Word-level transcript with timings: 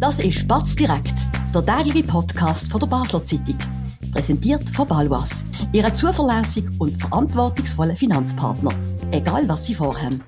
Das 0.00 0.20
ist 0.20 0.46
Batz 0.46 0.76
direkt, 0.76 1.16
der 1.52 1.66
tägliche 1.66 2.06
Podcast 2.06 2.70
von 2.70 2.78
der 2.78 2.86
Basler 2.86 3.24
Zeitung. 3.24 3.58
Präsentiert 4.12 4.62
von 4.70 4.86
Balwas, 4.86 5.44
Ihrem 5.72 5.92
zuverlässigen 5.92 6.72
und 6.78 6.96
verantwortungsvollen 6.96 7.96
Finanzpartner. 7.96 8.70
Egal 9.10 9.48
was 9.48 9.66
Sie 9.66 9.74
vorhaben. 9.74 10.22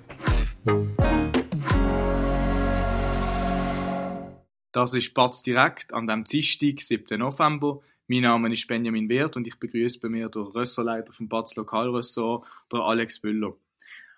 Das 4.73 4.93
ist 4.95 5.15
Batz 5.15 5.45
direkt 5.45 5.93
an 5.93 6.09
dem 6.09 6.25
Dienstag, 6.25 6.81
7. 6.81 7.21
November. 7.21 7.81
Mein 8.09 8.23
Name 8.23 8.53
ist 8.53 8.67
Benjamin 8.67 9.09
Wert 9.09 9.37
und 9.37 9.47
ich 9.47 9.61
begrüße 9.61 10.01
bei 10.01 10.09
mir 10.09 10.29
den 10.31 10.43
Rösserleiter 10.43 11.13
vom 11.13 11.29
Batz 11.29 11.55
Lokalressort, 11.55 12.45
Alex 12.73 13.21
Büller. 13.21 13.53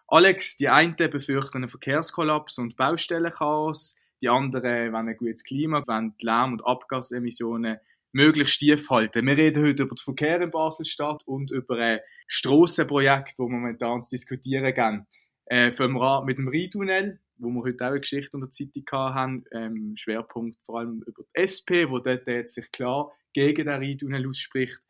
Alex, 0.09 0.57
die 0.57 0.71
einen 0.71 0.97
befürchten 0.97 1.59
einen 1.59 1.69
Verkehrskollaps 1.69 2.57
und 2.57 2.77
Baustellenchaos, 2.77 3.97
die 4.23 4.29
anderen 4.29 4.93
wollen 4.93 5.09
ein 5.09 5.17
gutes 5.17 5.45
Klima, 5.45 5.83
wollen 5.87 6.15
die 6.21 6.25
Lärm- 6.25 6.53
und 6.53 6.65
Abgasemissionen 6.65 7.79
möglichst 8.13 8.61
tief 8.61 8.89
halten. 8.89 9.27
Wir 9.27 9.37
reden 9.37 9.65
heute 9.65 9.83
über 9.83 9.95
den 9.95 10.05
Verkehr 10.05 10.41
in 10.41 10.51
Basel-Stadt 10.51 11.27
und 11.27 11.51
über 11.51 11.77
ein 11.77 12.01
Strassenprojekt, 12.29 13.31
das 13.31 13.49
momentan 13.49 14.03
zu 14.03 14.11
diskutieren 14.11 14.73
gehen. 14.75 15.07
Äh, 15.47 15.73
wir 15.77 16.25
mit 16.25 16.39
dem 16.39 16.49
Rheintunnel, 16.49 17.21
wo 17.39 17.49
wir 17.49 17.63
heute 17.63 17.85
auch 17.85 17.91
eine 17.91 18.01
Geschichte 18.01 18.31
in 18.35 18.41
der 18.41 18.51
Zeitung 18.51 18.85
haben, 18.93 19.45
ähm, 19.51 19.95
Schwerpunkt 19.97 20.61
vor 20.65 20.79
allem 20.79 21.03
über 21.07 21.25
die 21.25 21.41
SP, 21.43 21.91
wo 21.91 21.99
dort 21.99 22.27
jetzt 22.29 22.55
sich 22.55 22.71
klar 22.71 23.11
gegen 23.33 23.67
den 23.67 23.83
Rheintunnel 23.83 24.29
ausspricht. 24.29 24.81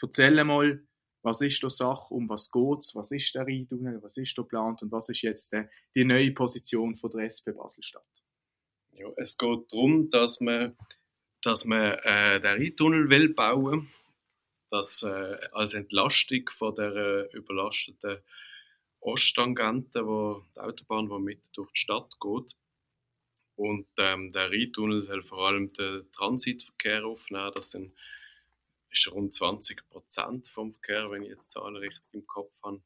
Erzähl 0.00 0.44
mal, 0.44 0.80
was 1.22 1.40
ist 1.40 1.60
der 1.62 1.70
Sache, 1.70 2.14
um 2.14 2.28
was 2.28 2.52
geht's, 2.52 2.94
was 2.94 3.10
ist 3.10 3.34
der 3.34 3.46
Rheintunnel, 3.46 4.00
was 4.02 4.16
ist 4.16 4.36
der 4.36 4.44
geplant 4.44 4.82
und 4.82 4.92
was 4.92 5.08
ist 5.08 5.22
jetzt 5.22 5.52
äh, 5.54 5.64
die 5.96 6.04
neue 6.04 6.30
Position 6.30 6.94
von 6.94 7.10
der 7.10 7.24
SP 7.26 7.50
Basel-Stadt? 7.50 8.25
Ja, 8.96 9.08
es 9.16 9.36
geht 9.36 9.72
darum, 9.72 10.10
dass 10.10 10.40
man, 10.40 10.76
dass 11.42 11.64
man 11.64 11.98
äh, 12.02 12.40
den 12.40 12.62
Rheintunnel 12.62 13.10
will 13.10 13.34
bauen 13.34 13.90
das 14.70 15.02
äh, 15.02 15.38
als 15.52 15.74
Entlastung 15.74 16.50
von 16.56 16.74
der 16.74 16.94
äh, 16.94 17.36
überlasteten 17.36 18.18
Osttangente, 19.00 20.06
wo 20.06 20.44
die 20.54 20.60
Autobahn, 20.60 21.08
die 21.08 21.18
mitten 21.18 21.48
durch 21.52 21.70
die 21.72 21.80
Stadt 21.80 22.10
geht. 22.20 22.56
Und 23.54 23.86
ähm, 23.98 24.32
der 24.32 24.50
Rheintunnel 24.50 25.04
soll 25.04 25.22
vor 25.22 25.46
allem 25.46 25.72
den 25.72 26.10
Transitverkehr 26.12 27.06
aufnehmen. 27.06 27.52
Das 27.54 27.70
sind, 27.70 27.94
ist 28.90 29.10
rund 29.10 29.34
20 29.34 29.88
Prozent 29.88 30.48
vom 30.48 30.72
Verkehr, 30.72 31.10
wenn 31.10 31.22
ich 31.22 31.30
jetzt 31.30 31.46
die 31.46 31.54
Zahlen 31.54 31.76
richtig 31.76 32.02
im 32.12 32.26
Kopf 32.26 32.52
habe. 32.62 32.82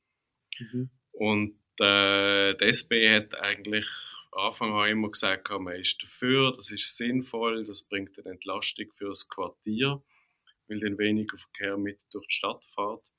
Mhm. 0.58 0.90
Und 1.12 1.58
äh, 1.80 2.54
die 2.54 2.64
SP 2.70 3.08
hat 3.10 3.34
eigentlich 3.34 3.86
Anfang 4.32 4.72
an 4.72 4.90
immer 4.90 5.10
gesagt, 5.10 5.48
man 5.50 5.74
ist 5.74 6.02
dafür, 6.02 6.54
das 6.56 6.70
ist 6.70 6.96
sinnvoll, 6.96 7.64
das 7.64 7.82
bringt 7.82 8.16
eine 8.18 8.30
Entlastung 8.30 8.86
für 8.96 9.08
das 9.08 9.28
Quartier, 9.28 10.02
weil 10.68 10.80
dann 10.80 10.98
weniger 10.98 11.36
Verkehr 11.36 11.76
mit 11.76 11.98
durch 12.12 12.26
die 12.28 12.34
Stadt 12.34 12.64
fährt. 12.74 13.10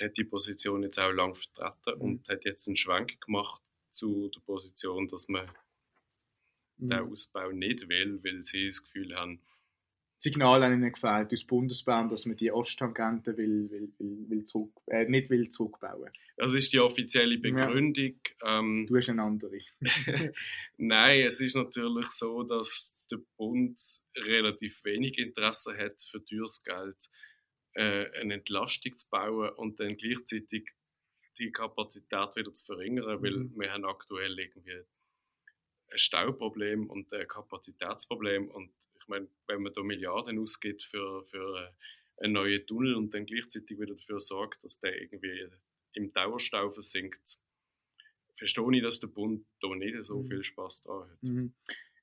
Hat 0.00 0.16
die 0.16 0.24
Position 0.24 0.82
jetzt 0.82 0.98
auch 0.98 1.12
lang 1.12 1.34
vertreten 1.36 1.98
mhm. 1.98 2.00
und 2.00 2.28
hat 2.28 2.44
jetzt 2.44 2.66
einen 2.66 2.76
Schwenk 2.76 3.20
gemacht 3.20 3.62
zu 3.90 4.28
der 4.28 4.40
Position, 4.40 5.08
dass 5.08 5.28
man 5.28 5.46
mhm. 6.78 6.88
den 6.88 6.98
Ausbau 7.00 7.52
nicht 7.52 7.88
will, 7.88 8.18
weil 8.24 8.42
sie 8.42 8.66
das 8.66 8.82
Gefühl 8.82 9.14
haben, 9.14 9.40
Signal 10.22 10.62
an 10.62 10.74
ihnen 10.74 10.92
gefällt 10.92 11.32
aus 11.32 11.46
Bundesbahn, 11.46 12.10
dass 12.10 12.26
man 12.26 12.36
die 12.36 12.52
Osttangente 12.52 13.34
will, 13.38 13.70
will, 13.70 13.90
will, 13.98 14.26
will 14.28 14.44
zurück, 14.44 14.78
äh, 14.86 15.06
nicht 15.06 15.30
will 15.30 15.48
zurückbauen. 15.48 16.10
Das 16.36 16.52
ist 16.52 16.74
die 16.74 16.78
offizielle 16.78 17.38
Begründung. 17.38 18.20
Ja. 18.42 18.58
Ähm, 18.58 18.86
du 18.86 18.96
hast 18.98 19.08
eine 19.08 19.22
andere. 19.22 19.60
Nein, 20.76 21.22
es 21.22 21.40
ist 21.40 21.56
natürlich 21.56 22.10
so, 22.10 22.42
dass 22.42 22.94
der 23.10 23.18
Bund 23.38 23.80
relativ 24.14 24.84
wenig 24.84 25.16
Interesse 25.16 25.76
hat, 25.76 26.02
für 26.02 26.22
teures 26.22 26.62
Geld 26.64 26.98
äh, 27.72 28.10
eine 28.20 28.34
Entlastung 28.34 28.98
zu 28.98 29.08
bauen 29.08 29.48
und 29.56 29.80
dann 29.80 29.96
gleichzeitig 29.96 30.68
die 31.38 31.50
Kapazität 31.50 32.36
wieder 32.36 32.52
zu 32.52 32.64
verringern, 32.66 33.22
weil 33.22 33.36
mhm. 33.36 33.54
wir 33.56 33.72
haben 33.72 33.86
aktuell 33.86 34.38
irgendwie 34.38 34.84
ein 35.90 35.98
Stauproblem 35.98 36.90
und 36.90 37.10
ein 37.14 37.26
Kapazitätsproblem 37.26 38.48
und 38.48 38.70
meine, 39.10 39.28
wenn 39.46 39.62
man 39.62 39.72
da 39.74 39.82
Milliarden 39.82 40.38
ausgibt 40.38 40.82
für, 40.84 41.24
für 41.24 41.70
äh, 42.18 42.24
einen 42.24 42.32
neuen 42.34 42.66
Tunnel 42.66 42.94
und 42.94 43.12
dann 43.12 43.26
gleichzeitig 43.26 43.78
wieder 43.78 43.94
dafür 43.94 44.20
sorgt, 44.20 44.64
dass 44.64 44.80
der 44.80 45.00
irgendwie 45.00 45.48
im 45.94 46.12
Dauerstau 46.12 46.70
versinkt, 46.70 47.38
verstehe 48.36 48.76
ich, 48.76 48.82
dass 48.82 49.00
der 49.00 49.08
Bund 49.08 49.44
da 49.60 49.68
nicht 49.74 50.04
so 50.04 50.22
mhm. 50.22 50.28
viel 50.28 50.44
Spaß 50.44 50.84
dran 50.84 51.10
hat. 51.10 51.22
Mhm. 51.22 51.52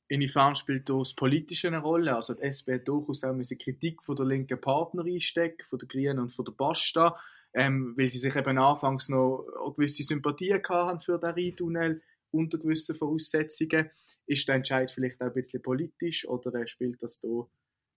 Inwiefern 0.09 0.55
spielt 0.55 0.87
das 0.87 1.13
Politische 1.13 1.67
eine 1.67 1.79
Rolle? 1.79 2.15
Also 2.15 2.33
die 2.33 2.43
SP 2.47 2.79
hat 2.79 2.87
durchaus 2.87 3.23
auch 3.23 3.33
eine 3.33 3.43
Kritik 3.43 4.01
von 4.03 4.15
der 4.15 4.25
linken 4.25 4.59
Partner 4.59 5.03
einstecken, 5.03 5.65
von 5.65 5.79
der 5.79 5.87
Grünen 5.87 6.19
und 6.19 6.33
von 6.33 6.45
der 6.45 6.53
Basta, 6.53 7.19
ähm, 7.53 7.93
weil 7.97 8.07
sie 8.07 8.19
sich 8.19 8.35
eben 8.35 8.57
anfangs 8.57 9.09
noch 9.09 9.73
gewisse 9.75 10.03
Sympathien 10.03 10.61
hatten 10.63 11.01
für 11.01 11.19
den 11.19 11.31
Rheintunnel 11.31 12.01
unter 12.31 12.57
gewissen 12.57 12.95
Voraussetzungen. 12.95 13.89
Ist 14.27 14.47
der 14.47 14.55
Entscheid 14.55 14.91
vielleicht 14.91 15.21
auch 15.21 15.27
ein 15.27 15.33
bisschen 15.33 15.61
politisch 15.61 16.27
oder 16.27 16.67
spielt 16.67 17.01
das 17.01 17.19
da 17.21 17.49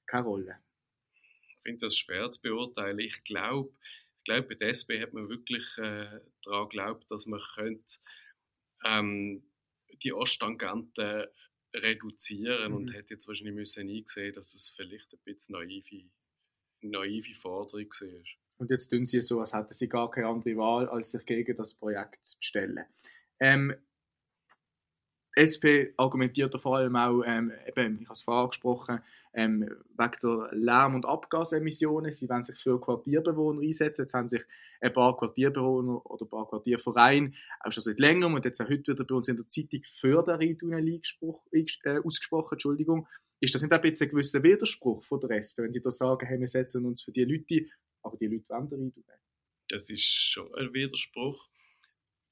keine 0.06 0.24
Rolle? 0.24 0.56
Ich 1.48 1.58
finde 1.62 1.86
das 1.86 1.96
schwer 1.96 2.30
zu 2.30 2.40
beurteilen. 2.40 2.98
Ich 3.00 3.22
glaube, 3.24 3.72
ich 4.18 4.24
glaube, 4.24 4.48
bei 4.48 4.54
der 4.54 4.68
SP 4.70 5.00
hat 5.00 5.12
man 5.12 5.28
wirklich 5.28 5.66
äh, 5.78 6.20
daran 6.42 6.68
geglaubt, 6.68 7.10
dass 7.10 7.26
man 7.26 7.40
könnte, 7.54 7.98
ähm, 8.84 9.42
die 10.02 10.12
Osttangenten 10.12 11.26
reduzieren 11.74 12.72
mhm. 12.72 12.76
und 12.76 12.94
hätte 12.94 13.14
jetzt 13.14 13.26
wahrscheinlich 13.26 13.54
müssen 13.54 13.88
eingesehen, 13.88 14.34
dass 14.34 14.52
das 14.52 14.68
vielleicht 14.76 15.12
ein 15.12 15.20
bisschen 15.24 15.54
naive, 15.54 16.10
naive 16.80 17.34
Forderung 17.34 17.90
war. 17.90 18.24
Und 18.58 18.70
jetzt 18.70 18.88
tun 18.88 19.06
sie 19.06 19.22
so, 19.22 19.40
als 19.40 19.54
hätten 19.54 19.72
sie 19.72 19.88
gar 19.88 20.10
keine 20.10 20.28
andere 20.28 20.56
Wahl, 20.56 20.88
als 20.88 21.12
sich 21.12 21.24
gegen 21.24 21.56
das 21.56 21.74
Projekt 21.74 22.24
zu 22.26 22.36
stellen. 22.40 22.84
Ähm, 23.40 23.74
SP 25.36 25.94
argumentiert 25.96 26.58
vor 26.60 26.78
allem 26.78 26.96
auch, 26.96 27.22
ähm, 27.24 27.52
eben, 27.66 28.00
ich 28.00 28.06
habe 28.06 28.12
es 28.14 28.22
vorher 28.22 28.44
angesprochen, 28.44 29.00
ähm, 29.32 29.68
wegen 29.96 30.16
der 30.22 30.48
Lärm- 30.52 30.94
und 30.96 31.06
Abgasemissionen. 31.06 32.12
Sie 32.12 32.28
wollen 32.28 32.44
sich 32.44 32.58
für 32.58 32.80
Quartierbewohner 32.80 33.62
einsetzen. 33.62 34.02
Jetzt 34.02 34.14
haben 34.14 34.28
sich 34.28 34.42
ein 34.80 34.92
paar 34.92 35.16
Quartierbewohner 35.16 36.04
oder 36.06 36.24
ein 36.24 36.28
paar 36.28 36.48
Quartiervereine 36.48 37.32
auch 37.60 37.70
schon 37.70 37.82
seit 37.82 37.98
längerem 37.98 38.34
und 38.34 38.44
jetzt 38.44 38.60
auch 38.60 38.68
heute 38.68 38.92
wieder 38.92 39.04
bei 39.04 39.14
uns 39.14 39.28
in 39.28 39.36
der 39.36 39.48
Zeitung 39.48 39.82
für 39.84 40.22
den 40.22 40.34
Rheintunnel 40.34 41.00
äh, 41.52 41.98
ausgesprochen. 42.04 42.54
Entschuldigung. 42.54 43.06
Ist 43.42 43.54
das 43.54 43.62
nicht 43.62 43.72
ein 43.72 43.80
bisschen 43.80 44.08
ein 44.08 44.10
gewisser 44.10 44.42
Widerspruch 44.42 45.02
von 45.04 45.20
der 45.20 45.30
SP, 45.40 45.62
wenn 45.62 45.72
Sie 45.72 45.80
da 45.80 45.90
sagen, 45.90 46.26
hey, 46.26 46.38
wir 46.38 46.48
setzen 46.48 46.84
uns 46.84 47.02
für 47.02 47.12
die 47.12 47.24
Leute, 47.24 47.66
aber 48.02 48.16
die 48.18 48.26
Leute 48.26 48.48
wollen 48.48 48.68
den 48.68 48.80
Rheintunnel? 48.80 49.18
Das 49.68 49.88
ist 49.88 50.02
schon 50.04 50.54
ein 50.56 50.74
Widerspruch. 50.74 51.48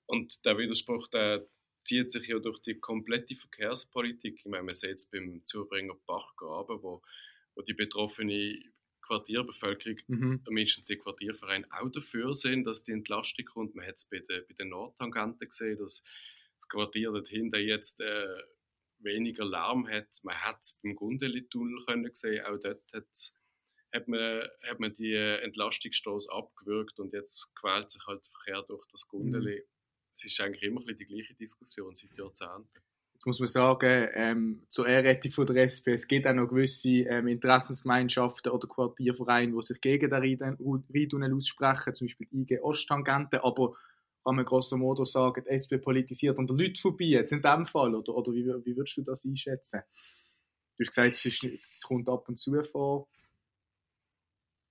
Und 0.07 0.45
der 0.45 0.59
Widerspruch, 0.59 1.09
der 1.09 1.47
zieht 1.89 2.13
sich 2.13 2.29
ja 2.29 2.39
durch 2.39 2.61
die 2.61 2.79
komplette 2.79 3.35
Verkehrspolitik. 3.35 4.41
Ich 4.41 4.45
meine, 4.45 4.65
man 4.65 4.75
sieht 4.75 4.97
es 4.97 5.07
beim 5.07 5.43
Zubringer 5.47 5.95
Bachgraben, 6.07 6.83
wo, 6.83 7.03
wo 7.55 7.63
die 7.63 7.73
betroffene 7.73 8.63
Quartierbevölkerung, 9.01 9.99
mhm. 10.07 10.43
mindestens 10.51 10.85
die 10.85 10.99
Quartiervereine, 10.99 11.67
auch 11.71 11.89
dafür 11.91 12.35
sind, 12.35 12.65
dass 12.65 12.85
die 12.85 12.93
Entlastung 12.93 13.47
kommt. 13.47 13.75
Man 13.75 13.87
hat 13.87 13.95
es 13.95 14.05
bei, 14.05 14.19
den, 14.19 14.45
bei 14.47 14.55
den 14.59 14.69
Nordtangenten 14.69 15.49
gesehen, 15.49 15.79
dass 15.79 16.03
das 16.59 16.69
Quartier 16.69 17.11
dort 17.11 17.29
hinten 17.29 17.61
jetzt 17.61 18.01
äh, 18.01 18.37
weniger 18.99 19.47
Lärm 19.47 19.89
hat. 19.89 20.09
Man 20.23 20.37
hat 20.37 20.61
es 20.63 20.79
beim 20.83 20.95
Gundeli-Tunnel 20.95 22.11
gesehen, 22.11 22.45
auch 22.45 22.59
dort 22.61 22.83
hat 22.93 24.09
man, 24.09 24.43
hat 24.69 24.79
man 24.79 24.95
die 24.95 25.15
Entlastungsstoß 25.15 26.29
abgewürgt 26.29 27.01
und 27.01 27.15
jetzt 27.15 27.51
quält 27.59 27.89
sich 27.89 28.07
halt 28.07 28.21
der 28.23 28.31
Verkehr 28.33 28.63
durch 28.69 28.87
das 28.93 29.09
Gundeli. 29.09 29.61
Mhm 29.61 29.78
es 30.13 30.25
ist 30.25 30.41
eigentlich 30.41 30.63
immer 30.63 30.81
die 30.81 31.07
gleiche 31.07 31.35
Diskussion 31.35 31.95
seit 31.95 32.17
Jahrzehnten. 32.17 32.69
Jetzt 33.15 33.27
muss 33.27 33.41
man 33.41 33.49
sagen, 33.49 34.09
ähm, 34.15 34.63
zur 34.69 34.89
Errettung 34.89 35.33
von 35.33 35.47
der 35.47 35.65
SP, 35.67 35.91
es 35.91 36.07
gibt 36.07 36.25
auch 36.25 36.35
noch 36.35 36.47
gewisse 36.47 37.01
ähm, 37.01 37.27
Interessensgemeinschaften 37.27 38.53
oder 38.53 38.69
Quartiervereine, 38.69 39.57
die 39.57 39.63
sich 39.63 39.81
gegen 39.81 40.09
den 40.09 40.57
Rheintunnel 40.95 41.35
aussprechen, 41.35 41.95
zum 41.97 42.07
Beispiel 42.07 42.29
IG 42.31 42.61
Osttangente, 42.61 43.43
aber 43.43 43.75
kann 44.25 44.37
man 44.37 44.45
grosso 44.45 44.77
modo 44.77 45.05
sagen, 45.05 45.43
die 45.45 45.51
SP 45.51 45.83
politisiert 45.83 46.39
an 46.39 46.47
der 46.47 46.55
Leute 46.55 46.81
vorbei, 46.81 47.07
jetzt 47.07 47.33
in 47.33 47.43
dem 47.43 47.67
Fall, 47.67 47.95
oder, 47.95 48.15
oder 48.15 48.33
wie, 48.33 48.45
wie 48.45 48.77
würdest 48.77 48.97
du 48.97 49.03
das 49.03 49.25
einschätzen? 49.25 49.81
Du 50.77 50.85
hast 50.85 50.95
gesagt, 50.95 51.45
es 51.53 51.83
kommt 51.83 52.09
ab 52.09 52.29
und 52.29 52.39
zu 52.39 52.63
vor. 52.63 53.09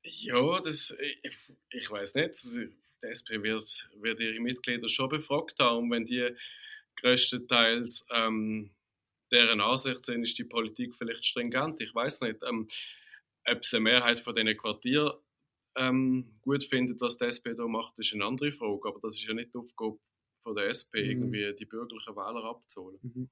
Ja, 0.03 0.61
das, 0.61 0.95
ich, 1.01 1.35
ich 1.71 1.91
weiß 1.91 2.15
nicht 2.15 2.35
die 3.03 3.07
SP 3.07 3.41
wird, 3.43 3.89
wird 3.95 4.19
ihre 4.19 4.39
Mitglieder 4.39 4.87
schon 4.87 5.09
befragt 5.09 5.59
haben. 5.59 5.91
wenn 5.91 6.05
die 6.05 6.29
größtenteils 7.01 8.07
ähm, 8.11 8.71
deren 9.31 9.61
Ansicht 9.61 10.05
sind, 10.05 10.23
ist 10.23 10.37
die 10.37 10.43
Politik 10.43 10.95
vielleicht 10.95 11.25
stringent. 11.25 11.81
Ich 11.81 11.93
weiß 11.93 12.21
nicht, 12.21 12.41
ähm, 12.43 12.67
ob 13.45 13.59
es 13.61 13.73
eine 13.73 13.81
Mehrheit 13.81 14.19
von 14.19 14.35
diesen 14.35 14.57
Quartieren 14.57 15.13
ähm, 15.75 16.37
gut 16.41 16.63
findet, 16.63 16.99
was 17.01 17.17
die 17.17 17.25
SP 17.29 17.53
da 17.55 17.67
macht, 17.67 17.97
ist 17.99 18.13
eine 18.13 18.25
andere 18.25 18.51
Frage. 18.51 18.87
Aber 18.87 18.99
das 19.01 19.15
ist 19.15 19.27
ja 19.27 19.33
nicht 19.33 19.53
die 19.53 19.57
Aufgabe 19.57 19.99
von 20.43 20.55
der 20.55 20.69
SP, 20.71 21.03
mhm. 21.03 21.09
irgendwie 21.09 21.55
die 21.57 21.65
bürgerlichen 21.65 22.15
Wähler 22.15 22.43
abzuholen. 22.43 22.99
Mhm. 23.01 23.29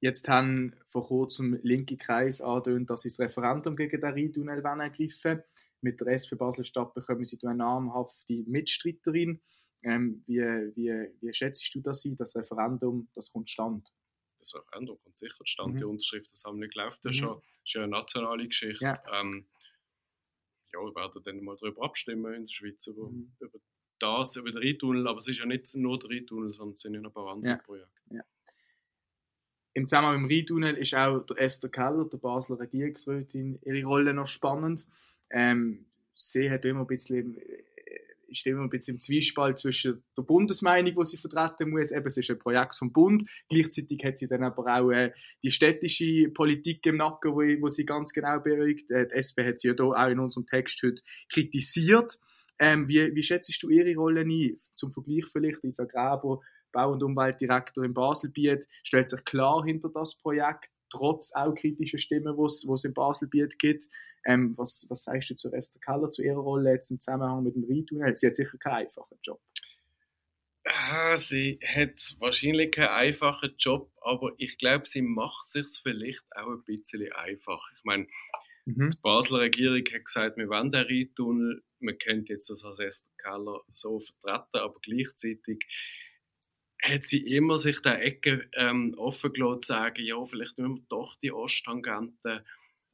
Jetzt 0.00 0.28
haben 0.28 0.74
vor 0.88 1.06
kurzem 1.06 1.58
linke 1.62 1.96
Kreis 1.96 2.40
angedeutet, 2.40 2.90
dass 2.90 3.02
sie 3.02 3.08
das 3.08 3.20
Referendum 3.20 3.76
gegen 3.76 4.00
den 4.00 4.12
Rheintunnel 4.12 4.62
ergreifen 4.64 5.42
Mit 5.80 6.00
der 6.00 6.08
SP 6.08 6.34
Basel-Stadt 6.36 6.94
bekommen 6.94 7.24
sie 7.24 7.38
eine 7.42 7.54
namhafte 7.54 8.44
Mitstreiterin. 8.46 9.40
Ähm, 9.82 10.22
wie, 10.26 10.40
wie, 10.40 11.10
wie 11.20 11.34
schätzt 11.34 11.72
du 11.74 11.80
das 11.80 12.04
ein, 12.04 12.16
das 12.16 12.34
Referendum, 12.34 13.08
das 13.14 13.32
kommt 13.32 13.50
stand? 13.50 13.92
Das 14.38 14.54
Referendum 14.54 14.98
kommt 15.02 15.16
sicher 15.16 15.44
stand. 15.44 15.74
Mhm. 15.74 15.78
Die 15.78 15.84
Unterschriftensammlung 15.84 16.70
läuft 16.74 17.04
ja 17.04 17.10
mhm. 17.10 17.14
schon. 17.14 17.34
Das 17.36 17.66
ist 17.66 17.74
ja 17.74 17.82
eine 17.82 17.90
nationale 17.90 18.48
Geschichte. 18.48 18.84
Ja. 18.84 19.02
Ähm, 19.12 19.46
ja, 20.72 20.80
wir 20.80 20.94
werden 20.94 21.22
dann 21.22 21.44
mal 21.44 21.56
darüber 21.60 21.84
abstimmen 21.84 22.34
in 22.34 22.42
der 22.42 22.48
Schweiz, 22.48 22.86
über, 22.86 23.08
mhm. 23.08 23.32
über 23.38 23.58
das, 23.98 24.36
über 24.36 24.50
den 24.50 24.58
Rheintunnel. 24.58 25.06
Aber 25.06 25.18
es 25.18 25.28
ist 25.28 25.38
ja 25.38 25.46
nicht 25.46 25.74
nur 25.74 25.98
der 25.98 26.10
Rheintunnel, 26.10 26.52
sondern 26.52 26.74
es 26.74 26.80
sind 26.80 26.94
ja 26.94 27.00
noch 27.00 27.10
ein 27.10 27.14
paar 27.14 27.32
andere 27.32 27.52
ja. 27.52 27.58
Projekte. 27.58 28.00
Ja. 28.10 28.22
Im 29.74 29.86
Zusammenhang 29.86 30.22
mit 30.22 30.30
dem 30.30 30.36
Rheintunnel 30.36 30.76
ist 30.76 30.94
auch 30.94 31.20
der 31.20 31.38
Esther 31.38 31.68
Keller, 31.68 32.06
der 32.06 32.16
Basler 32.16 32.58
Regierungsrätin, 32.58 33.58
ihre 33.62 33.84
Rolle 33.84 34.14
noch 34.14 34.26
spannend. 34.26 34.86
Ähm, 35.30 35.86
sie 36.14 36.50
hat 36.50 36.64
immer 36.64 36.80
ein 36.80 36.86
bisschen, 36.86 37.36
äh, 37.38 37.62
ist 38.28 38.46
immer 38.46 38.62
ein 38.62 38.70
bisschen 38.70 38.96
im 38.96 39.00
Zwiespalt 39.00 39.58
zwischen 39.58 40.02
der 40.16 40.22
Bundesmeinung, 40.22 40.94
die 40.94 41.04
sie 41.04 41.16
vertreten 41.16 41.70
muss. 41.70 41.92
Eben, 41.92 42.06
es 42.06 42.16
ist 42.16 42.30
ein 42.30 42.38
Projekt 42.38 42.74
vom 42.74 42.92
Bund. 42.92 43.24
Gleichzeitig 43.48 44.04
hat 44.04 44.18
sie 44.18 44.28
dann 44.28 44.42
aber 44.42 44.66
auch 44.66 44.90
äh, 44.90 45.12
die 45.42 45.50
städtische 45.50 46.30
Politik 46.30 46.84
im 46.86 46.96
Nacken, 46.96 47.32
wo, 47.32 47.40
wo 47.62 47.68
sie 47.68 47.84
ganz 47.84 48.12
genau 48.12 48.40
beruhigt. 48.40 48.90
Äh, 48.90 49.08
die 49.08 49.14
SP 49.14 49.46
hat 49.46 49.58
sie 49.58 49.68
ja 49.68 49.74
da 49.74 49.84
auch 49.84 50.08
in 50.08 50.18
unserem 50.18 50.46
Text 50.46 50.82
heute 50.82 51.02
kritisiert. 51.28 52.18
Ähm, 52.58 52.88
wie, 52.88 53.14
wie 53.14 53.22
schätzt 53.22 53.62
du 53.62 53.68
ihre 53.68 53.94
Rolle 53.94 54.22
ein? 54.22 54.58
Zum 54.74 54.92
Vergleich 54.92 55.26
vielleicht, 55.30 55.62
Isa 55.62 55.84
Graber 55.84 56.40
Bau- 56.76 56.92
und 56.92 57.02
Umweltdirektor 57.02 57.84
in 57.84 57.94
Baselbiet, 57.94 58.66
stellt 58.82 59.08
sich 59.08 59.24
klar 59.24 59.64
hinter 59.64 59.88
das 59.88 60.18
Projekt, 60.18 60.68
trotz 60.90 61.32
auch 61.34 61.54
kritischer 61.54 61.98
Stimmen, 61.98 62.36
die 62.36 62.44
es 62.44 62.84
in 62.84 62.92
Baselbiet 62.92 63.58
gibt. 63.58 63.84
Ähm, 64.26 64.54
was, 64.56 64.86
was 64.88 65.04
sagst 65.04 65.30
du 65.30 65.36
zu 65.36 65.52
Esther 65.52 65.80
Keller, 65.80 66.10
zu 66.10 66.22
ihrer 66.22 66.40
Rolle 66.40 66.72
jetzt 66.72 66.90
im 66.90 67.00
Zusammenhang 67.00 67.44
mit 67.44 67.54
dem 67.54 67.64
Rheintunnel? 67.64 68.16
Sie 68.16 68.26
hat 68.26 68.34
sicher 68.34 68.58
keinen 68.58 68.86
einfachen 68.86 69.18
Job. 69.22 69.40
Ah, 70.64 71.16
sie 71.16 71.60
hat 71.64 72.16
wahrscheinlich 72.18 72.72
keinen 72.72 72.88
einfachen 72.88 73.54
Job, 73.56 73.88
aber 74.00 74.32
ich 74.36 74.58
glaube, 74.58 74.84
sie 74.86 75.00
macht 75.00 75.48
sich 75.48 75.66
vielleicht 75.80 76.24
auch 76.34 76.50
ein 76.50 76.64
bisschen 76.64 77.12
einfach. 77.12 77.62
Ich 77.76 77.84
meine, 77.84 78.08
mhm. 78.64 78.90
die 78.90 78.98
Basler 79.00 79.40
Regierung 79.40 79.84
hat 79.94 80.04
gesagt, 80.04 80.36
wir 80.36 80.48
wollen 80.48 80.72
den 80.72 80.86
Rheintunnel. 80.86 81.62
Man 81.78 81.96
könnte 81.98 82.32
jetzt 82.32 82.50
das 82.50 82.64
als 82.64 82.80
Esther 82.80 83.12
Keller 83.18 83.60
so 83.72 84.00
vertreten, 84.00 84.58
aber 84.58 84.74
gleichzeitig 84.82 85.64
hat 86.82 87.04
sie 87.04 87.18
immer 87.18 87.58
sich 87.58 87.80
der 87.80 88.02
Ecke 88.02 88.48
ähm, 88.54 88.94
offen 88.96 89.32
gelassen, 89.32 89.62
zu 89.62 89.68
sagen, 89.68 90.04
ja, 90.04 90.24
vielleicht 90.24 90.58
müssen 90.58 90.76
wir 90.76 90.82
doch 90.88 91.16
die 91.22 91.32
Osttangente 91.32 92.44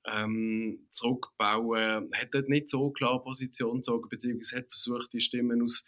ähm, 0.06 0.86
zurückbauen. 0.90 2.10
Hat 2.12 2.28
dort 2.32 2.48
nicht 2.48 2.68
so 2.68 2.90
klar 2.90 3.22
Position 3.22 3.76
gezogen, 3.76 4.08
beziehungsweise 4.08 4.58
hat 4.58 4.68
versucht, 4.68 5.12
die 5.12 5.20
Stimmen 5.20 5.62
aus 5.62 5.84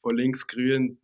von 0.00 0.16
links-grün 0.16 0.98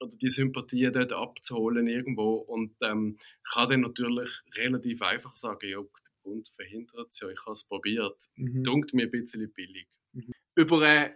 oder 0.00 0.16
die 0.16 0.30
Sympathien 0.30 0.92
dort 0.92 1.12
abzuholen 1.12 1.86
irgendwo 1.86 2.36
und 2.36 2.74
ähm, 2.82 3.18
kann 3.52 3.68
dann 3.68 3.80
natürlich 3.82 4.30
relativ 4.56 5.02
einfach 5.02 5.36
sagen, 5.36 5.68
ja, 5.68 5.78
der 5.78 6.10
Bund 6.22 6.50
verhindert 6.56 7.08
es 7.10 7.20
ja, 7.20 7.28
ich 7.28 7.40
habe 7.40 7.52
es 7.52 7.64
probiert. 7.64 8.16
Mhm. 8.36 8.64
Dunkt 8.64 8.94
mir 8.94 9.04
ein 9.04 9.10
bisschen 9.10 9.52
billig. 9.52 9.88
Mhm. 10.12 10.32
Über 10.54 10.80
ein 10.82 11.14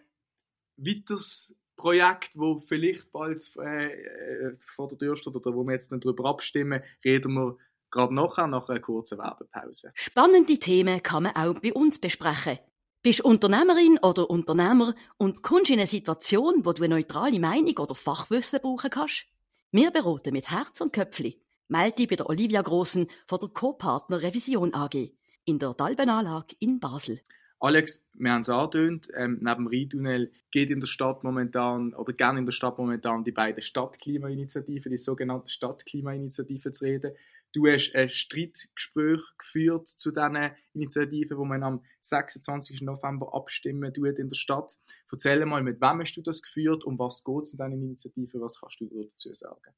weiteres 0.76 1.56
Projekt, 1.76 2.32
wo 2.34 2.58
vielleicht 2.60 3.10
bald 3.10 3.50
äh, 3.56 3.92
äh, 3.92 4.56
vor 4.58 4.88
der 4.88 4.98
Tür 4.98 5.16
steht 5.16 5.34
oder 5.34 5.54
wo 5.54 5.64
wir 5.64 5.72
jetzt 5.72 5.90
dann 5.90 6.00
darüber 6.00 6.26
abstimmen, 6.26 6.82
reden 7.04 7.34
wir 7.34 7.56
gerade 7.94 8.14
nachher, 8.14 8.46
nach 8.46 8.68
einer 8.68 8.80
kurzen 8.80 9.18
Werbepause. 9.18 9.92
Spannende 9.94 10.58
Themen 10.58 11.02
kann 11.02 11.22
man 11.22 11.36
auch 11.36 11.58
bei 11.60 11.72
uns 11.72 11.98
besprechen. 11.98 12.58
Bist 13.02 13.20
Unternehmerin 13.20 13.98
oder 14.02 14.28
Unternehmer 14.28 14.94
und 15.16 15.42
kommst 15.42 15.70
in 15.70 15.78
eine 15.78 15.86
Situation, 15.86 16.64
wo 16.64 16.72
du 16.72 16.82
eine 16.82 16.96
neutrale 16.96 17.38
Meinung 17.38 17.78
oder 17.78 17.94
Fachwissen 17.94 18.60
brauchen 18.60 18.90
kannst? 18.90 19.26
Wir 19.70 19.90
beraten 19.90 20.32
mit 20.32 20.50
Herz 20.50 20.80
und 20.80 20.92
Köpfli. 20.92 21.40
Melde 21.68 21.96
dich 21.96 22.08
bei 22.08 22.16
der 22.16 22.28
Olivia 22.28 22.62
Grossen 22.62 23.08
von 23.26 23.40
der 23.40 23.48
Co-Partner 23.50 24.22
Revision 24.22 24.74
AG 24.74 25.12
in 25.44 25.58
der 25.58 25.74
Dalbenanlage 25.74 26.56
in 26.58 26.80
Basel. 26.80 27.20
Alex, 27.60 28.04
wir 28.14 28.30
haben 28.30 28.40
es 28.40 28.50
angetönt, 28.50 29.08
ähm, 29.16 29.38
neben 29.40 29.64
dem 29.64 29.66
Rheintunnel 29.68 30.32
geht 30.50 30.70
in 30.70 30.80
der 30.80 30.86
Stadt 30.86 31.24
momentan, 31.24 31.94
oder 31.94 32.12
gerne 32.12 32.40
in 32.40 32.44
der 32.44 32.52
Stadt 32.52 32.78
momentan, 32.78 33.24
die 33.24 33.32
beiden 33.32 33.62
Stadtklimainitiativen, 33.62 34.90
die 34.90 34.98
sogenannte 34.98 35.48
Stadtklimainitiative 35.48 36.72
zu 36.72 36.84
reden. 36.84 37.12
Du 37.54 37.66
hast 37.68 37.94
ein 37.94 38.10
Streitgespräch 38.10 39.20
geführt 39.38 39.86
zu 39.86 40.10
diesen 40.10 40.50
Initiativen, 40.72 41.38
wo 41.38 41.44
man 41.44 41.62
am 41.62 41.84
26. 42.00 42.82
November 42.82 43.32
abstimmen 43.32 43.94
tut 43.94 44.18
in 44.18 44.28
der 44.28 44.34
Stadt. 44.34 44.72
Erzähl 45.10 45.46
mal, 45.46 45.62
mit 45.62 45.80
wem 45.80 46.00
hast 46.00 46.16
du 46.16 46.22
das 46.22 46.42
geführt 46.42 46.82
und 46.82 46.98
was 46.98 47.22
geht 47.22 47.42
es 47.42 47.52
in 47.52 47.58
diesen 47.58 47.84
Initiativen? 47.84 48.40
Was 48.40 48.60
kannst 48.60 48.80
du 48.80 48.86
dazu 48.86 49.32
sagen? 49.32 49.72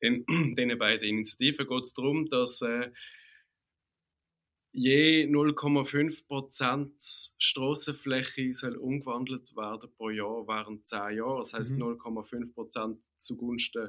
In 0.00 0.26
diesen 0.54 0.78
beiden 0.78 1.08
Initiativen 1.08 1.66
geht 1.66 1.84
es 1.84 1.94
darum, 1.94 2.26
dass 2.26 2.60
äh, 2.60 2.90
je 4.72 5.26
0,5% 5.26 7.32
Strassenfläche 7.38 8.52
soll 8.52 8.76
umgewandelt 8.76 9.56
werden 9.56 9.90
pro 9.96 10.10
Jahr 10.10 10.46
während 10.46 10.86
10 10.86 11.16
Jahren. 11.16 11.38
Das 11.38 11.54
heißt 11.54 11.78
mhm. 11.78 11.94
0,5% 11.94 12.98
zugunsten 13.16 13.88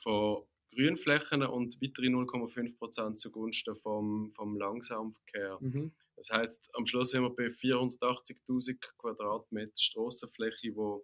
von 0.00 0.44
Grünflächen 0.74 1.42
und 1.42 1.80
weitere 1.80 2.06
0,5% 2.06 3.16
zugunsten 3.16 3.76
vom, 3.76 4.32
vom 4.34 4.56
Langsamverkehr. 4.56 5.58
Mhm. 5.60 5.92
Das 6.16 6.30
heißt, 6.30 6.70
am 6.74 6.86
Schluss 6.86 7.10
sind 7.10 7.22
wir 7.22 7.30
bei 7.30 7.46
480.000 7.46 8.78
Quadratmeter 8.98 9.76
Strassenfläche, 9.76 10.72
die 10.72 11.00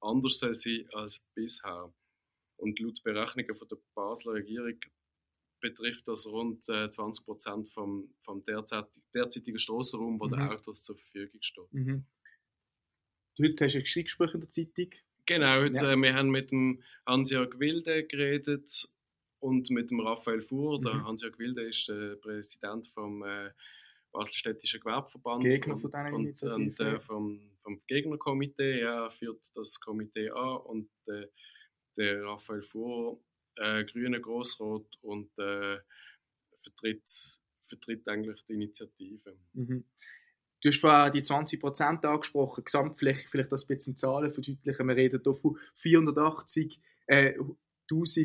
anders 0.00 0.38
sein 0.38 0.88
als 0.92 1.26
bisher. 1.34 1.92
Und 2.56 2.78
laut 2.80 3.02
Berechnungen 3.02 3.56
von 3.56 3.68
der 3.68 3.78
Basler 3.94 4.34
Regierung 4.34 4.78
betrifft 5.60 6.06
das 6.06 6.26
rund 6.26 6.68
äh, 6.68 6.90
20 6.90 7.24
Prozent 7.24 7.68
vom, 7.70 8.14
vom 8.22 8.44
derzeit, 8.44 8.86
derzeitigen 9.14 9.58
Strassenraum, 9.58 10.20
wo 10.20 10.26
mhm. 10.26 10.30
den 10.32 10.40
Autos 10.42 10.84
zur 10.84 10.96
Verfügung 10.96 11.40
steht. 11.42 11.72
Mhm. 11.72 12.04
Heute 13.40 13.64
hast 13.64 13.74
du 13.74 13.78
ein 13.78 14.04
Gespräch 14.04 14.34
in 14.34 14.40
der 14.40 14.50
Zeitung. 14.50 14.90
Genau, 15.26 15.60
heute, 15.60 15.76
ja. 15.76 15.92
äh, 15.92 15.96
wir 15.96 16.14
haben 16.14 16.30
mit 16.30 16.50
dem 16.50 16.82
Hans-Jörg 17.06 17.58
Wilde 17.58 18.06
geredet 18.06 18.88
und 19.40 19.70
mit 19.70 19.90
dem 19.90 20.00
Raphael 20.00 20.42
Fuhr. 20.42 20.78
Mhm. 20.78 20.84
Der 20.84 21.04
Hans-Jörg 21.04 21.38
Wilde 21.38 21.62
ist 21.62 21.88
äh, 21.88 22.16
Präsident 22.16 22.88
vom 22.88 23.22
äh, 23.22 23.50
Baselstädtischen 24.12 24.80
Gewerbeverband. 24.80 25.44
Gegner 25.44 25.78
von 25.78 25.90
diesen 25.90 26.14
Initiativen. 26.14 26.68
Und, 26.68 26.80
äh, 26.80 27.00
vom, 27.00 27.40
vom 27.62 27.80
Gegnerkomitee. 27.86 28.80
Er 28.80 29.10
führt 29.10 29.40
das 29.54 29.78
Komitee 29.80 30.30
an 30.30 30.56
und 30.58 30.90
äh, 31.06 31.26
der 31.96 32.24
Raphael 32.24 32.62
Fuhr 32.62 33.20
äh, 33.56 33.84
grüner 33.84 34.20
Grossrat 34.20 34.86
und 35.02 35.30
äh, 35.38 35.78
vertritt, 36.62 37.38
vertritt 37.68 38.08
eigentlich 38.08 38.44
die 38.46 38.54
Initiative. 38.54 39.36
Mhm. 39.52 39.84
Du 40.60 40.70
hast 40.70 40.80
vorhin 40.80 41.12
die 41.12 41.22
20 41.22 41.60
Prozent 41.60 42.04
angesprochen, 42.04 42.64
Gesamtfläche, 42.64 43.28
vielleicht 43.28 43.52
das 43.52 43.64
ein 43.64 43.76
bisschen 43.76 43.96
Zahlen 43.96 44.32
verdeutlichen. 44.32 44.88
Wir 44.88 44.96
reden 44.96 45.20
hier 45.22 45.34
von 45.34 45.56
480.000 45.76 46.78
äh, 47.06 47.34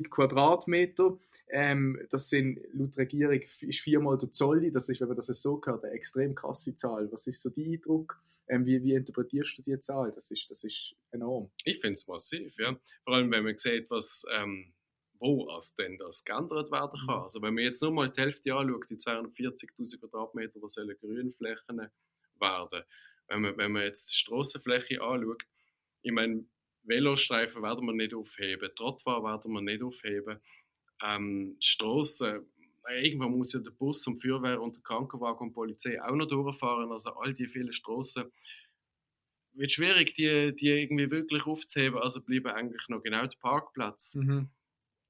Quadratmeter. 0.09 1.17
Ähm, 1.49 1.99
das 2.09 2.29
sind 2.29 2.59
laut 2.73 2.97
Regierung 2.97 3.39
ist 3.39 3.79
viermal 3.79 4.17
der 4.17 4.31
Zoll. 4.31 4.71
Das 4.71 4.89
ist, 4.89 5.01
wenn 5.01 5.07
man 5.07 5.17
das 5.17 5.27
so 5.27 5.61
hört, 5.63 5.83
eine 5.83 5.93
extrem 5.93 6.35
krasse 6.35 6.75
Zahl. 6.75 7.11
Was 7.11 7.27
ist 7.27 7.41
so 7.41 7.49
dein 7.49 7.73
Eindruck? 7.73 8.21
Ähm, 8.47 8.65
wie, 8.65 8.83
wie 8.83 8.93
interpretierst 8.93 9.57
du 9.57 9.61
die 9.61 9.79
Zahl? 9.79 10.11
Das 10.11 10.29
ist, 10.31 10.49
das 10.49 10.63
ist 10.63 10.95
enorm. 11.11 11.51
Ich 11.63 11.79
finde 11.79 11.95
es 11.95 12.07
massiv, 12.07 12.53
ja. 12.57 12.77
Vor 13.03 13.15
allem, 13.15 13.31
wenn 13.31 13.43
man 13.43 13.57
sieht, 13.57 13.89
was 13.89 14.25
ähm, 14.33 14.73
wo 15.23 15.47
als 15.47 15.73
denn 15.75 15.97
das 15.97 16.25
geändert 16.25 16.69
werden 16.69 16.99
kann. 17.07 17.19
Mhm. 17.19 17.23
Also 17.23 17.41
wenn 17.41 17.53
man 17.53 17.63
jetzt 17.63 17.81
nur 17.81 17.91
mal 17.91 18.09
die 18.09 18.21
Hälfte 18.21 18.53
anschaut, 18.53 18.89
die 18.89 18.97
240'000 18.97 19.99
Quadratmeter, 19.99 20.59
die 20.59 20.67
sollen 20.67 20.95
Grünflächen 20.99 21.89
werden, 22.39 22.83
wenn 23.29 23.41
man, 23.41 23.57
wenn 23.57 23.71
man 23.71 23.83
jetzt 23.83 24.11
die 24.11 24.15
Strassenfläche 24.15 25.01
anschaut, 25.01 25.43
ich 26.01 26.11
meine, 26.11 26.45
Velostreifen 26.83 27.61
werden 27.61 27.85
wir 27.85 27.93
nicht 27.93 28.13
aufheben, 28.13 28.69
Trottoir 28.75 29.23
werden 29.23 29.51
wir 29.51 29.61
nicht 29.61 29.83
aufheben, 29.83 30.39
ähm, 31.03 31.57
Strassen, 31.59 32.45
irgendwann 32.89 33.31
muss 33.31 33.53
ja 33.53 33.59
der 33.59 33.71
Bus 33.71 34.05
und 34.07 34.21
Feuerwehr 34.21 34.61
und 34.61 34.75
der 34.75 34.83
Krankenwagen 34.83 35.47
und 35.47 35.49
die 35.49 35.53
Polizei 35.53 36.01
auch 36.01 36.15
noch 36.15 36.27
durchfahren, 36.27 36.91
also 36.91 37.11
all 37.11 37.33
die 37.33 37.47
vielen 37.47 37.73
Strassen 37.73 38.31
wird 39.55 39.71
schwierig, 39.71 40.15
die, 40.15 40.55
die 40.55 40.67
irgendwie 40.67 41.09
wirklich 41.11 41.45
aufzuheben, 41.45 41.99
also 41.99 42.21
bleiben 42.21 42.47
eigentlich 42.47 42.87
noch 42.89 43.03
genau 43.03 43.25
der 43.25 43.37
Parkplatz. 43.39 44.15
Mhm. 44.15 44.49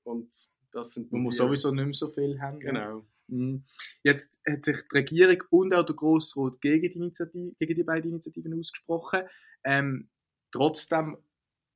Und 0.04 0.50
das 0.72 0.94
sind 0.94 1.12
Man 1.12 1.22
muss 1.22 1.38
sowieso 1.38 1.72
nicht 1.72 1.86
mehr 1.86 1.94
so 1.94 2.10
viel 2.10 2.40
haben. 2.42 2.60
Genau. 2.60 3.06
Mhm. 3.28 3.64
Jetzt 4.04 4.40
hat 4.46 4.62
sich 4.62 4.78
die 4.92 4.98
Regierung 4.98 5.42
und 5.50 5.74
auch 5.74 5.86
der 5.86 5.96
Grossrat 5.96 6.60
gegen 6.60 6.92
die, 6.92 6.98
Initiative, 6.98 7.56
gegen 7.58 7.76
die 7.76 7.84
beiden 7.84 8.12
Initiativen 8.12 8.60
ausgesprochen. 8.60 9.22
Ähm, 9.64 10.10
trotzdem 10.52 11.18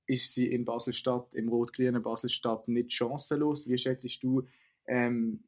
ist 0.07 0.33
sie 0.33 0.49
in 0.51 0.65
Baselstadt, 0.65 1.33
im 1.33 1.49
rot-grünen 1.49 2.01
Baselstadt, 2.01 2.67
nicht 2.67 2.93
chancenlos. 2.93 3.67
Wie 3.67 3.77
schätzt 3.77 4.23
du 4.23 4.47
ähm, 4.87 5.43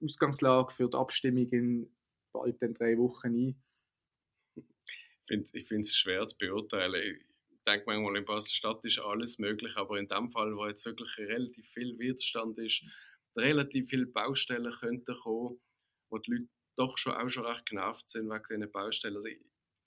die 0.00 0.04
Ausgangslage 0.04 0.72
für 0.72 0.88
die 0.88 0.96
Abstimmung 0.96 1.48
in 1.48 1.90
bald 2.32 2.60
in 2.62 2.74
drei 2.74 2.98
Wochen 2.98 3.28
ein? 3.28 3.62
Ich 5.28 5.66
finde 5.68 5.80
es 5.80 5.96
schwer 5.96 6.26
zu 6.26 6.36
beurteilen. 6.36 7.16
Ich 7.16 7.62
denke 7.66 7.84
manchmal, 7.86 8.18
in 8.18 8.26
Basel-Stadt 8.26 8.84
ist 8.84 8.98
alles 8.98 9.38
möglich, 9.38 9.74
aber 9.76 9.98
in 9.98 10.06
dem 10.06 10.30
Fall, 10.30 10.54
wo 10.54 10.66
jetzt 10.66 10.84
wirklich 10.84 11.16
relativ 11.16 11.66
viel 11.68 11.98
Widerstand 11.98 12.58
ist, 12.58 12.84
relativ 13.36 13.88
viele 13.88 14.06
Baustellen 14.06 14.72
könnten 14.80 15.16
kommen, 15.22 15.58
wo 16.10 16.18
die 16.18 16.30
Leute 16.30 16.48
doch 16.76 16.98
schon 16.98 17.14
auch 17.14 17.28
schon 17.28 17.46
recht 17.46 17.66
genervt 17.66 18.10
sind 18.10 18.28
wegen 18.28 18.44
diesen 18.50 18.72
Baustellen. 18.72 19.16
Also 19.16 19.28
ich 19.28 19.40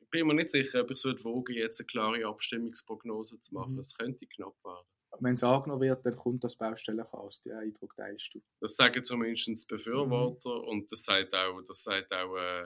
bin 0.10 0.28
mir 0.28 0.34
nicht 0.34 0.52
sicher, 0.52 0.82
ob 0.82 0.92
ich 0.92 1.04
es 1.04 1.24
wogen 1.24 1.54
jetzt 1.54 1.80
eine 1.80 1.88
klare 1.88 2.26
Abstimmungsprognose 2.26 3.40
zu 3.42 3.54
machen. 3.54 3.78
Es 3.80 3.94
mhm. 3.94 4.04
könnte 4.04 4.28
knapp 4.28 4.56
werden. 4.64 4.88
Wenn 5.20 5.34
es 5.34 5.44
angenommen 5.44 5.82
wird, 5.82 6.06
dann 6.06 6.16
kommt 6.16 6.44
das 6.44 6.58
Baustellenchaos. 6.58 7.42
Den 7.44 7.54
Eindruck 7.54 7.96
teilst 7.96 8.34
du. 8.34 8.42
Das 8.60 8.76
sagen 8.76 9.04
zumindest 9.04 9.48
die 9.48 9.76
Befürworter 9.76 10.62
mhm. 10.62 10.68
und 10.68 10.92
das 10.92 11.04
sagt 11.04 11.34
auch, 11.34 11.62
das 11.62 11.84
sagt 11.84 12.14
auch 12.14 12.36
äh, 12.36 12.66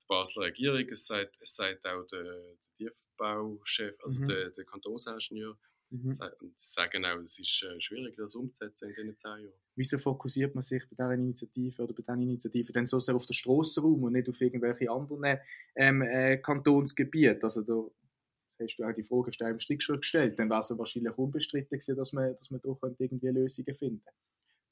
die 0.00 0.06
Basler 0.08 0.44
Regierung, 0.44 0.88
es 0.88 1.06
sagt, 1.06 1.36
es 1.40 1.54
sagt 1.54 1.86
auch 1.86 2.04
der, 2.06 2.22
der 2.22 2.56
Tiefbauchef, 2.76 3.94
also 4.02 4.20
mhm. 4.22 4.26
der, 4.26 4.50
der 4.50 4.64
Kantonsingenieur. 4.64 5.56
Mhm. 5.92 6.10
Sie 6.10 6.52
sagen 6.56 7.04
auch, 7.04 7.18
es 7.18 7.38
ist 7.38 7.62
äh, 7.62 7.80
schwierig, 7.80 8.16
das 8.16 8.34
umzusetzen 8.34 8.88
in 8.88 8.94
diesen 8.94 9.18
zehn 9.18 9.44
Jahren. 9.44 9.60
Wieso 9.76 9.98
fokussiert 9.98 10.54
man 10.54 10.62
sich 10.62 10.82
bei 10.88 10.96
dieser 10.96 11.12
Initiative 11.12 11.82
oder 11.82 11.92
bei 11.92 12.02
diesen 12.02 12.22
Initiativen 12.22 12.72
dann 12.72 12.86
so 12.86 12.98
sehr 12.98 13.14
auf 13.14 13.26
den 13.26 13.34
Strassenraum 13.34 14.02
und 14.02 14.12
nicht 14.14 14.28
auf 14.28 14.40
irgendwelche 14.40 14.90
anderen 14.90 15.38
ähm, 15.76 16.00
äh, 16.00 16.38
Kantonsgebiete? 16.38 17.42
Also 17.42 17.62
da 17.62 18.64
hast 18.64 18.76
du 18.76 18.84
auch 18.84 18.94
die 18.94 19.02
Frage 19.02 19.50
im 19.50 19.60
Stick 19.60 19.82
schon 19.82 19.98
gestellt, 19.98 20.38
dann 20.38 20.48
wäre 20.48 20.60
es 20.60 20.78
wahrscheinlich 20.78 21.16
unbestritten 21.18 21.78
gewesen, 21.78 21.96
dass 21.96 22.12
man, 22.12 22.36
dass 22.38 22.50
man 22.50 22.60
da 22.62 22.94
irgendwie 22.98 23.28
Lösungen 23.28 23.74
finden 23.74 24.08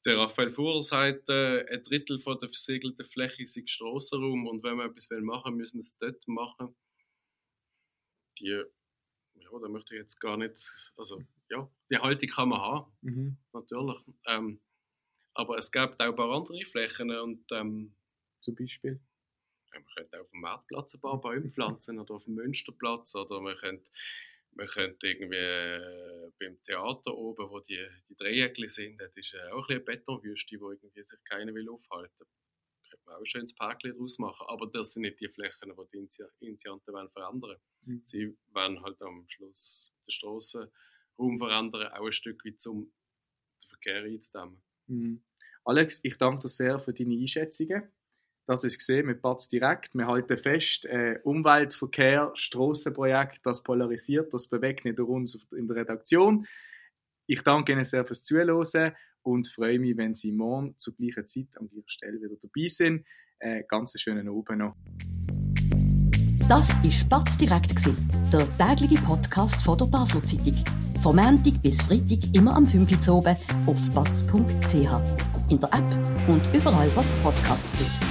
der 0.05 0.17
Raphael 0.17 0.51
Fuhrer 0.51 0.83
sagt, 0.83 1.29
äh, 1.29 1.67
ein 1.71 1.83
Drittel 1.83 2.21
von 2.21 2.39
der 2.41 2.49
versiegelten 2.49 3.05
Fläche 3.07 3.43
ist 3.43 3.69
Strassenraum 3.69 4.47
und 4.47 4.63
wenn 4.63 4.77
wir 4.77 4.87
etwas 4.87 5.09
machen 5.11 5.53
will, 5.53 5.59
müssen 5.59 5.77
wir 5.77 5.81
es 5.81 5.99
dort 5.99 6.27
machen. 6.27 6.75
Die, 8.39 8.63
ja, 9.53 9.59
da 9.59 9.69
möchte 9.69 9.95
ich 9.95 10.01
jetzt 10.01 10.21
gar 10.21 10.37
nicht, 10.37 10.71
also 10.97 11.23
ja, 11.49 11.69
die 11.91 11.99
Haltung 11.99 12.29
kann 12.29 12.49
man 12.49 12.61
haben, 12.61 12.93
mhm. 13.03 13.37
natürlich. 13.53 13.99
Ähm, 14.27 14.61
aber 15.35 15.59
es 15.59 15.71
gibt 15.71 16.01
auch 16.01 16.07
ein 16.07 16.17
paar 16.17 16.31
andere 16.31 16.65
Flächen 16.67 17.11
und 17.11 17.45
ähm, 17.53 17.95
zum 18.41 18.55
Beispiel 18.55 19.01
man 19.73 19.85
könnte 19.95 20.21
auf 20.21 20.31
dem 20.31 20.41
Marktplatz 20.41 20.95
ein 20.95 21.01
paar 21.01 21.21
Bäume 21.21 21.51
pflanzen 21.53 21.99
oder 21.99 22.15
auf 22.15 22.25
dem 22.25 22.35
Münsterplatz 22.35 23.15
oder 23.15 23.41
man 23.41 23.57
könnte, 23.57 23.89
man 24.53 24.67
könnte 24.67 25.07
irgendwie 25.07 25.37
äh, 25.37 26.31
beim 26.39 26.61
Theater 26.63 27.17
oben, 27.17 27.49
wo 27.51 27.61
die, 27.61 27.87
die 28.09 28.17
Dreieckli 28.17 28.69
sind, 28.69 29.01
das 29.01 29.17
ist 29.17 29.35
auch 29.53 29.69
ein 29.69 29.77
eine 29.77 29.81
Betonwüste, 29.81 30.61
wo 30.61 30.73
irgendwie 30.73 31.03
sich 31.03 31.19
keiner 31.25 31.55
will 31.55 31.69
aufhalten 31.69 32.27
könnte 32.91 33.07
man 33.07 33.17
auch 33.17 33.21
ein 33.21 33.27
schönes 33.27 33.55
Parkli 33.55 33.93
draus 33.93 34.19
machen, 34.19 34.47
aber 34.49 34.67
das 34.67 34.93
sind 34.93 35.03
nicht 35.03 35.21
die 35.21 35.29
Flächen, 35.29 35.73
die 35.93 36.09
die 36.41 36.47
Initianten 36.47 36.93
wollen 36.93 37.11
verändern 37.11 37.57
mhm. 37.83 38.03
Sie 38.05 38.37
wollen 38.53 38.83
halt 38.83 39.01
am 39.03 39.27
Schluss 39.29 39.93
den 40.07 40.13
Strassenraum 40.13 41.39
verändern, 41.39 41.93
auch 41.93 42.07
ein 42.07 42.13
Stück 42.13 42.45
weit, 42.45 42.67
um 42.67 42.91
den 43.63 43.69
Verkehr 43.69 44.03
einzudämmen. 44.03 44.63
Mhm. 44.87 45.23
Alex, 45.65 46.01
ich 46.03 46.17
danke 46.17 46.41
dir 46.41 46.49
sehr 46.49 46.79
für 46.81 46.93
deine 46.93 47.15
Einschätzungen. 47.15 47.83
Das 48.47 48.65
ist 48.65 48.79
gesehen 48.79 49.07
mit 49.07 49.23
Batz 49.23 49.49
direkt. 49.49 49.95
Wir 49.95 50.07
halten 50.07 50.37
fest, 50.37 50.85
äh, 50.87 51.21
Umwelt, 51.23 51.73
Verkehr, 51.73 52.33
Strassenprojekt, 52.35 53.47
das 53.47 53.63
polarisiert, 53.63 54.35
das 54.35 54.49
bewegt 54.49 54.85
nicht 54.85 54.99
uns 54.99 55.47
in 55.53 55.69
der 55.69 55.77
Redaktion. 55.77 56.47
Ich 57.29 57.43
danke 57.43 57.73
Ihnen 57.73 57.85
sehr 57.85 58.05
fürs 58.05 58.25
Zuhören 58.25 58.97
und 59.23 59.49
freue 59.49 59.79
mich, 59.79 59.97
wenn 59.97 60.15
Sie 60.15 60.33
morgen 60.33 60.75
zur 60.79 60.95
gleichen 60.95 61.27
Zeit 61.27 61.49
an 61.59 61.69
gleicher 61.69 61.89
Stelle 61.89 62.21
wieder 62.21 62.37
dabei 62.41 62.67
sind. 62.67 63.05
Äh, 63.39 63.63
ganz 63.69 63.99
schönen 63.99 64.29
Abend 64.29 64.59
noch. 64.59 64.77
Das 66.49 66.69
war 66.83 67.21
Batz 67.21 67.39
direkt, 67.39 67.75
der 68.33 68.47
tägliche 68.59 69.01
Podcast 69.05 69.63
von 69.63 69.79
der 69.79 69.87
Basel 69.87 70.23
Zeitung. 70.25 70.57
Vom 71.03 71.17
Montag 71.17 71.63
bis 71.63 71.81
Freitag 71.83 72.35
immer 72.35 72.57
am 72.57 72.67
5 72.67 73.09
Uhr 73.09 73.15
oben 73.15 73.37
auf 73.67 73.91
batz.ch. 73.95 74.75
In 75.49 75.61
der 75.61 75.73
App 75.73 76.29
und 76.29 76.43
überall, 76.55 76.91
was 76.97 77.13
Podcasts 77.23 77.79
gibt. 77.79 78.10